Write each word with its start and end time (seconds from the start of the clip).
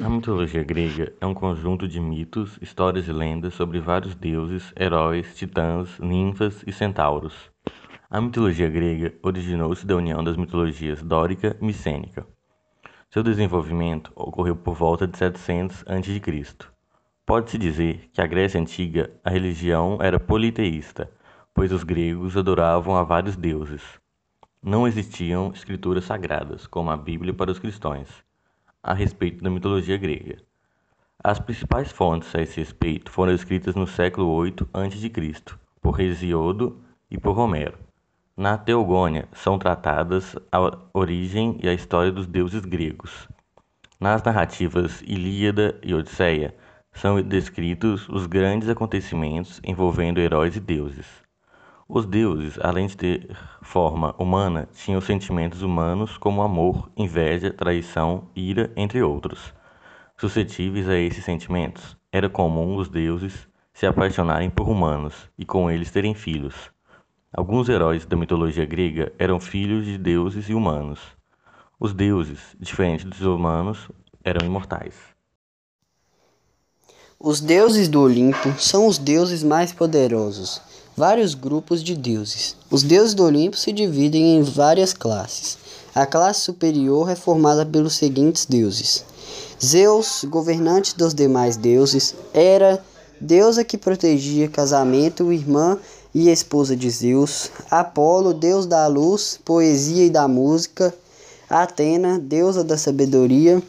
A 0.00 0.08
mitologia 0.08 0.62
grega 0.62 1.12
é 1.20 1.26
um 1.26 1.34
conjunto 1.34 1.88
de 1.88 1.98
mitos, 1.98 2.56
histórias 2.62 3.08
e 3.08 3.12
lendas 3.12 3.54
sobre 3.54 3.80
vários 3.80 4.14
deuses, 4.14 4.72
heróis, 4.78 5.34
titãs, 5.34 5.98
ninfas 5.98 6.62
e 6.64 6.72
centauros. 6.72 7.50
A 8.08 8.20
mitologia 8.20 8.68
grega 8.68 9.12
originou-se 9.24 9.84
da 9.84 9.96
união 9.96 10.22
das 10.22 10.36
mitologias 10.36 11.02
dórica 11.02 11.56
e 11.60 11.64
micênica. 11.64 12.24
Seu 13.10 13.24
desenvolvimento 13.24 14.12
ocorreu 14.14 14.54
por 14.54 14.74
volta 14.76 15.04
de 15.04 15.18
700 15.18 15.84
a.C. 15.88 16.54
Pode-se 17.26 17.58
dizer 17.58 18.08
que 18.12 18.20
a 18.20 18.26
Grécia 18.26 18.60
Antiga 18.60 19.10
a 19.24 19.30
religião 19.30 19.98
era 20.00 20.20
politeísta, 20.20 21.10
pois 21.52 21.72
os 21.72 21.82
gregos 21.82 22.36
adoravam 22.36 22.96
a 22.96 23.02
vários 23.02 23.34
deuses. 23.34 23.82
Não 24.62 24.86
existiam 24.86 25.50
escrituras 25.52 26.04
sagradas, 26.04 26.68
como 26.68 26.88
a 26.88 26.96
Bíblia 26.96 27.34
para 27.34 27.50
os 27.50 27.58
cristãos 27.58 28.27
a 28.82 28.94
respeito 28.94 29.42
da 29.42 29.50
mitologia 29.50 29.96
grega. 29.96 30.38
As 31.22 31.40
principais 31.40 31.90
fontes 31.90 32.34
a 32.34 32.42
esse 32.42 32.60
respeito 32.60 33.10
foram 33.10 33.32
escritas 33.32 33.74
no 33.74 33.86
século 33.86 34.28
8 34.28 34.68
a.C., 34.72 35.42
por 35.80 36.00
Hesíodo 36.00 36.80
e 37.10 37.18
por 37.18 37.38
Homero. 37.38 37.78
Na 38.36 38.56
Teogônia 38.56 39.28
são 39.32 39.58
tratadas 39.58 40.36
a 40.52 40.78
origem 40.94 41.58
e 41.60 41.68
a 41.68 41.74
história 41.74 42.12
dos 42.12 42.26
deuses 42.26 42.64
gregos. 42.64 43.28
Nas 43.98 44.22
narrativas 44.22 45.02
Ilíada 45.02 45.76
e 45.82 45.92
Odisseia 45.92 46.54
são 46.92 47.20
descritos 47.20 48.08
os 48.08 48.26
grandes 48.26 48.68
acontecimentos 48.68 49.60
envolvendo 49.64 50.20
heróis 50.20 50.54
e 50.54 50.60
deuses. 50.60 51.27
Os 51.90 52.04
deuses, 52.04 52.58
além 52.60 52.86
de 52.86 52.94
ter 52.94 53.34
forma 53.62 54.14
humana, 54.18 54.68
tinham 54.74 55.00
sentimentos 55.00 55.62
humanos 55.62 56.18
como 56.18 56.42
amor, 56.42 56.90
inveja, 56.94 57.50
traição, 57.50 58.28
ira, 58.36 58.70
entre 58.76 59.02
outros. 59.02 59.54
Suscetíveis 60.14 60.86
a 60.86 60.98
esses 60.98 61.24
sentimentos, 61.24 61.96
era 62.12 62.28
comum 62.28 62.76
os 62.76 62.90
deuses 62.90 63.48
se 63.72 63.86
apaixonarem 63.86 64.50
por 64.50 64.68
humanos 64.68 65.30
e 65.38 65.46
com 65.46 65.70
eles 65.70 65.90
terem 65.90 66.14
filhos. 66.14 66.70
Alguns 67.32 67.70
heróis 67.70 68.04
da 68.04 68.18
mitologia 68.18 68.66
grega 68.66 69.10
eram 69.18 69.40
filhos 69.40 69.86
de 69.86 69.96
deuses 69.96 70.46
e 70.50 70.52
humanos. 70.52 71.00
Os 71.80 71.94
deuses, 71.94 72.54
diferente 72.60 73.06
dos 73.06 73.22
humanos, 73.22 73.88
eram 74.22 74.46
imortais. 74.46 74.94
Os 77.18 77.40
deuses 77.40 77.88
do 77.88 78.02
Olimpo 78.02 78.52
são 78.58 78.86
os 78.86 78.98
deuses 78.98 79.42
mais 79.42 79.72
poderosos 79.72 80.67
vários 80.98 81.32
grupos 81.32 81.80
de 81.80 81.94
deuses. 81.94 82.56
Os 82.68 82.82
deuses 82.82 83.14
do 83.14 83.22
Olimpo 83.22 83.56
se 83.56 83.70
dividem 83.70 84.36
em 84.36 84.42
várias 84.42 84.92
classes. 84.92 85.56
A 85.94 86.04
classe 86.04 86.40
superior 86.40 87.08
é 87.08 87.14
formada 87.14 87.64
pelos 87.64 87.94
seguintes 87.94 88.44
deuses: 88.44 89.04
Zeus, 89.64 90.24
governante 90.24 90.96
dos 90.96 91.14
demais 91.14 91.56
deuses, 91.56 92.16
Hera, 92.34 92.82
deusa 93.20 93.62
que 93.62 93.78
protegia 93.78 94.48
casamento, 94.48 95.32
irmã 95.32 95.78
e 96.12 96.30
esposa 96.30 96.74
de 96.74 96.90
Zeus, 96.90 97.48
Apolo, 97.70 98.34
deus 98.34 98.66
da 98.66 98.84
luz, 98.88 99.38
poesia 99.44 100.04
e 100.04 100.10
da 100.10 100.26
música, 100.26 100.92
Atena, 101.48 102.18
deusa 102.18 102.64
da 102.64 102.76
sabedoria, 102.76 103.62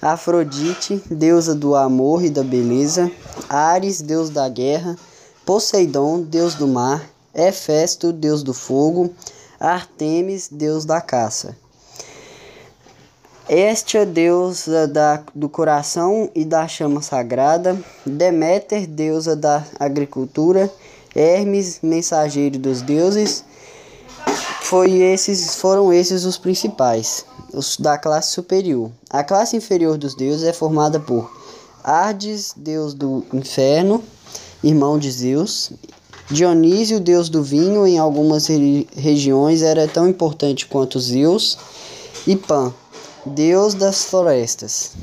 Afrodite, 0.00 1.02
deusa 1.10 1.52
do 1.52 1.74
amor 1.74 2.24
e 2.24 2.30
da 2.30 2.44
beleza, 2.44 3.10
Ares, 3.48 4.00
deus 4.00 4.30
da 4.30 4.48
guerra, 4.48 4.96
Poseidon, 5.46 6.22
deus 6.22 6.56
do 6.56 6.66
mar, 6.66 7.08
Hefesto, 7.32 8.12
deus 8.12 8.42
do 8.42 8.52
fogo, 8.52 9.14
Artemis, 9.60 10.48
deus 10.50 10.84
da 10.84 11.00
caça. 11.00 11.56
Hestia, 13.48 14.04
deusa 14.04 14.88
da, 14.88 15.22
do 15.32 15.48
coração 15.48 16.28
e 16.34 16.44
da 16.44 16.66
chama 16.66 17.00
sagrada, 17.00 17.78
Deméter, 18.04 18.88
deusa 18.88 19.36
da 19.36 19.64
agricultura, 19.78 20.68
Hermes, 21.14 21.78
mensageiro 21.80 22.58
dos 22.58 22.82
deuses. 22.82 23.44
Foi 24.62 24.94
esses, 24.94 25.54
foram 25.54 25.92
esses 25.92 26.24
os 26.24 26.36
principais, 26.36 27.24
os 27.52 27.76
da 27.76 27.96
classe 27.96 28.32
superior. 28.32 28.90
A 29.08 29.22
classe 29.22 29.56
inferior 29.56 29.96
dos 29.96 30.16
deuses 30.16 30.42
é 30.42 30.52
formada 30.52 30.98
por 30.98 31.30
Hades, 31.86 32.52
deus 32.56 32.94
do 32.94 33.24
inferno, 33.32 34.02
irmão 34.60 34.98
de 34.98 35.08
Zeus. 35.08 35.70
Dionísio, 36.28 36.98
deus 36.98 37.28
do 37.28 37.44
vinho, 37.44 37.86
em 37.86 37.96
algumas 37.96 38.48
regiões 38.48 39.62
era 39.62 39.86
tão 39.86 40.08
importante 40.08 40.66
quanto 40.66 40.98
Zeus. 40.98 41.56
E 42.26 42.34
Pan, 42.34 42.74
deus 43.24 43.72
das 43.72 44.04
florestas. 44.04 44.96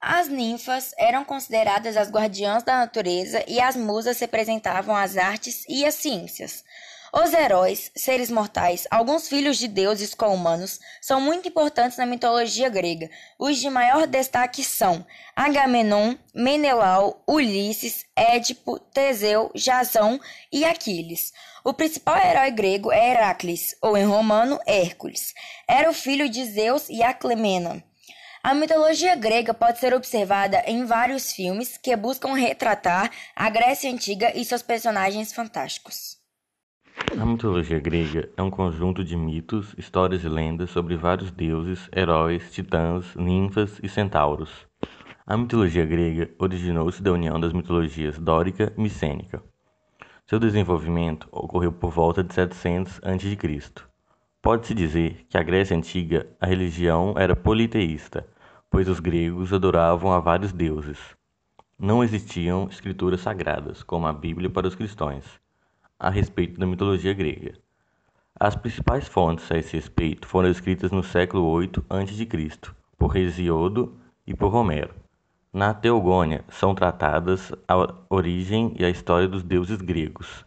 As 0.00 0.26
ninfas 0.26 0.92
eram 0.96 1.22
consideradas 1.22 1.98
as 1.98 2.10
guardiãs 2.10 2.62
da 2.62 2.78
natureza 2.78 3.44
e 3.46 3.60
as 3.60 3.76
musas 3.76 4.18
representavam 4.20 4.96
as 4.96 5.18
artes 5.18 5.66
e 5.68 5.84
as 5.84 5.96
ciências. 5.96 6.64
Os 7.12 7.34
heróis, 7.34 7.90
seres 7.96 8.30
mortais, 8.30 8.86
alguns 8.88 9.28
filhos 9.28 9.58
de 9.58 9.66
deuses 9.66 10.14
com 10.14 10.32
humanos, 10.32 10.78
são 11.00 11.20
muito 11.20 11.48
importantes 11.48 11.98
na 11.98 12.06
mitologia 12.06 12.68
grega. 12.68 13.10
Os 13.36 13.58
de 13.58 13.68
maior 13.68 14.06
destaque 14.06 14.62
são 14.62 15.04
Agamenon, 15.34 16.14
Menelau, 16.32 17.20
Ulisses, 17.26 18.04
Édipo, 18.14 18.78
Teseu, 18.78 19.50
Jasão 19.56 20.20
e 20.52 20.64
Aquiles. 20.64 21.32
O 21.64 21.74
principal 21.74 22.16
herói 22.16 22.52
grego 22.52 22.92
é 22.92 23.10
Heracles, 23.10 23.74
ou 23.82 23.96
em 23.96 24.04
romano, 24.04 24.60
Hércules. 24.64 25.34
Era 25.66 25.90
o 25.90 25.94
filho 25.94 26.28
de 26.28 26.44
Zeus 26.44 26.88
e 26.88 27.02
Aclemena. 27.02 27.82
A 28.40 28.54
mitologia 28.54 29.16
grega 29.16 29.52
pode 29.52 29.80
ser 29.80 29.92
observada 29.92 30.62
em 30.64 30.84
vários 30.84 31.32
filmes 31.32 31.76
que 31.76 31.94
buscam 31.96 32.34
retratar 32.34 33.10
a 33.34 33.50
Grécia 33.50 33.90
Antiga 33.90 34.32
e 34.34 34.44
seus 34.44 34.62
personagens 34.62 35.32
fantásticos. 35.32 36.19
A 37.18 37.26
mitologia 37.26 37.80
grega 37.80 38.30
é 38.36 38.42
um 38.42 38.50
conjunto 38.50 39.02
de 39.02 39.16
mitos, 39.16 39.74
histórias 39.76 40.22
e 40.22 40.28
lendas 40.28 40.70
sobre 40.70 40.96
vários 40.96 41.32
deuses, 41.32 41.88
heróis, 41.94 42.52
titãs, 42.52 43.16
ninfas 43.16 43.80
e 43.82 43.88
centauros. 43.88 44.66
A 45.26 45.36
mitologia 45.36 45.84
grega 45.84 46.30
originou-se 46.38 47.02
da 47.02 47.10
união 47.10 47.40
das 47.40 47.52
mitologias 47.52 48.16
dórica 48.16 48.72
e 48.76 48.80
micênica. 48.80 49.42
Seu 50.24 50.38
desenvolvimento 50.38 51.28
ocorreu 51.32 51.72
por 51.72 51.90
volta 51.90 52.22
de 52.22 52.32
700 52.32 53.00
a.C. 53.02 53.36
Pode-se 54.40 54.72
dizer 54.72 55.26
que 55.28 55.36
a 55.36 55.42
Grécia 55.42 55.76
Antiga 55.76 56.28
a 56.40 56.46
religião 56.46 57.14
era 57.18 57.34
politeísta, 57.34 58.24
pois 58.70 58.88
os 58.88 59.00
gregos 59.00 59.52
adoravam 59.52 60.12
a 60.12 60.20
vários 60.20 60.52
deuses. 60.52 60.98
Não 61.76 62.04
existiam 62.04 62.68
escrituras 62.70 63.20
sagradas, 63.20 63.82
como 63.82 64.06
a 64.06 64.12
Bíblia 64.12 64.48
para 64.48 64.68
os 64.68 64.76
cristãos 64.76 65.40
a 66.00 66.08
respeito 66.08 66.58
da 66.58 66.66
mitologia 66.66 67.12
grega. 67.12 67.52
As 68.34 68.56
principais 68.56 69.06
fontes 69.06 69.52
a 69.52 69.58
esse 69.58 69.76
respeito 69.76 70.26
foram 70.26 70.48
escritas 70.48 70.90
no 70.90 71.02
século 71.02 71.44
8 71.44 71.84
a.C., 71.90 72.26
por 72.96 73.14
Hesíodo 73.14 73.94
e 74.26 74.34
por 74.34 74.54
Homero. 74.54 74.94
Na 75.52 75.74
Teogônia 75.74 76.42
são 76.48 76.74
tratadas 76.74 77.52
a 77.68 77.94
origem 78.08 78.74
e 78.78 78.84
a 78.84 78.88
história 78.88 79.28
dos 79.28 79.42
deuses 79.42 79.76
gregos. 79.82 80.42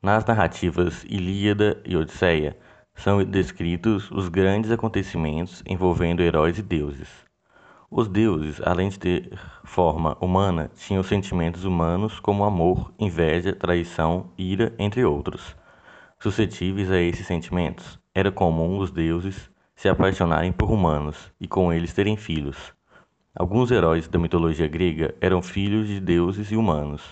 Nas 0.00 0.24
narrativas 0.24 1.02
Ilíada 1.04 1.82
e 1.84 1.96
Odisseia 1.96 2.56
são 2.94 3.24
descritos 3.24 4.08
os 4.12 4.28
grandes 4.28 4.70
acontecimentos 4.70 5.64
envolvendo 5.66 6.22
heróis 6.22 6.58
e 6.58 6.62
deuses. 6.62 7.25
Os 7.98 8.08
deuses, 8.08 8.60
além 8.62 8.90
de 8.90 8.98
ter 8.98 9.40
forma 9.64 10.18
humana, 10.20 10.70
tinham 10.76 11.02
sentimentos 11.02 11.64
humanos 11.64 12.20
como 12.20 12.44
amor, 12.44 12.92
inveja, 12.98 13.54
traição, 13.54 14.26
ira, 14.36 14.74
entre 14.78 15.02
outros. 15.02 15.56
Suscetíveis 16.20 16.90
a 16.90 17.00
esses 17.00 17.26
sentimentos, 17.26 17.98
era 18.14 18.30
comum 18.30 18.80
os 18.80 18.90
deuses 18.90 19.50
se 19.74 19.88
apaixonarem 19.88 20.52
por 20.52 20.70
humanos 20.70 21.32
e 21.40 21.48
com 21.48 21.72
eles 21.72 21.94
terem 21.94 22.18
filhos. 22.18 22.74
Alguns 23.34 23.70
heróis 23.70 24.06
da 24.06 24.18
mitologia 24.18 24.68
grega 24.68 25.14
eram 25.18 25.40
filhos 25.40 25.88
de 25.88 25.98
deuses 25.98 26.52
e 26.52 26.56
humanos. 26.56 27.02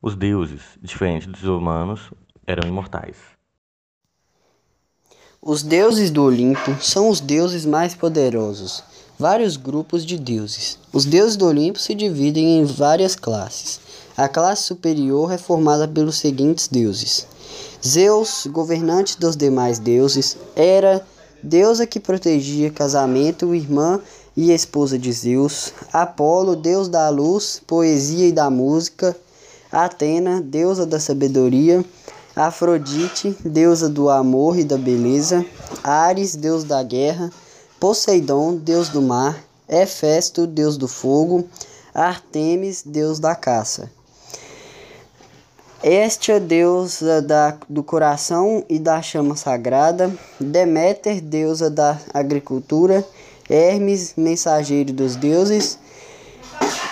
Os 0.00 0.16
deuses, 0.16 0.78
diferente 0.80 1.28
dos 1.28 1.44
humanos, 1.44 2.10
eram 2.46 2.66
imortais. 2.66 3.18
Os 5.42 5.62
deuses 5.62 6.10
do 6.10 6.24
Olimpo 6.24 6.74
são 6.80 7.10
os 7.10 7.20
deuses 7.20 7.66
mais 7.66 7.94
poderosos 7.94 8.95
vários 9.18 9.56
grupos 9.56 10.04
de 10.04 10.18
deuses. 10.18 10.78
Os 10.92 11.04
deuses 11.04 11.36
do 11.36 11.46
Olimpo 11.46 11.78
se 11.78 11.94
dividem 11.94 12.58
em 12.58 12.64
várias 12.64 13.16
classes. 13.16 13.80
A 14.16 14.28
classe 14.28 14.62
superior 14.62 15.32
é 15.32 15.38
formada 15.38 15.86
pelos 15.86 16.16
seguintes 16.16 16.68
deuses: 16.68 17.26
Zeus, 17.84 18.46
governante 18.46 19.18
dos 19.18 19.36
demais 19.36 19.78
deuses, 19.78 20.36
Hera, 20.54 21.06
deusa 21.42 21.86
que 21.86 22.00
protegia 22.00 22.70
casamento, 22.70 23.54
irmã 23.54 24.00
e 24.36 24.52
esposa 24.52 24.98
de 24.98 25.12
Zeus, 25.12 25.72
Apolo, 25.92 26.56
deus 26.56 26.88
da 26.88 27.08
luz, 27.08 27.60
poesia 27.66 28.28
e 28.28 28.32
da 28.32 28.50
música, 28.50 29.16
Atena, 29.72 30.40
deusa 30.40 30.86
da 30.86 31.00
sabedoria, 31.00 31.84
Afrodite, 32.34 33.34
deusa 33.42 33.88
do 33.88 34.10
amor 34.10 34.58
e 34.58 34.64
da 34.64 34.76
beleza, 34.76 35.44
Ares, 35.82 36.36
deus 36.36 36.64
da 36.64 36.82
guerra, 36.82 37.30
Poseidon, 37.86 38.56
deus 38.56 38.88
do 38.88 39.00
mar, 39.00 39.40
Hefesto, 39.68 40.44
deus 40.44 40.76
do 40.76 40.88
fogo, 40.88 41.48
Artemis, 41.94 42.82
deus 42.84 43.20
da 43.20 43.32
caça. 43.32 43.88
Estia, 45.84 46.40
deusa 46.40 47.22
da, 47.22 47.56
do 47.68 47.84
coração 47.84 48.64
e 48.68 48.80
da 48.80 49.00
chama 49.00 49.36
sagrada, 49.36 50.12
Deméter, 50.40 51.20
deusa 51.20 51.70
da 51.70 51.96
agricultura, 52.12 53.06
Hermes, 53.48 54.14
mensageiro 54.16 54.92
dos 54.92 55.14
deuses, 55.14 55.78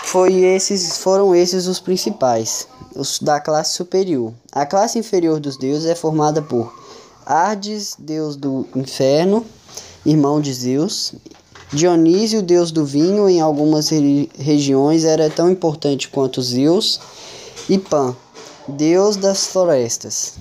foi 0.05 0.45
esses, 0.45 0.99
foram 0.99 1.35
esses 1.35 1.67
os 1.67 1.81
principais, 1.81 2.69
os 2.95 3.19
da 3.19 3.41
classe 3.41 3.73
superior. 3.73 4.33
A 4.53 4.65
classe 4.65 4.97
inferior 4.97 5.41
dos 5.41 5.57
deuses 5.57 5.87
é 5.87 5.97
formada 5.97 6.41
por 6.41 6.73
Hades, 7.27 7.97
deus 7.99 8.37
do 8.37 8.65
inferno, 8.77 9.45
irmão 10.05 10.41
de 10.41 10.53
Zeus, 10.53 11.15
Dionísio, 11.73 12.41
deus 12.41 12.71
do 12.71 12.85
vinho, 12.85 13.29
em 13.29 13.41
algumas 13.41 13.91
regiões 14.39 15.05
era 15.05 15.29
tão 15.29 15.51
importante 15.51 16.09
quanto 16.09 16.41
Zeus, 16.41 17.01
e 17.69 17.79
Pan, 17.79 18.15
deus 18.69 19.17
das 19.17 19.47
florestas. 19.47 20.35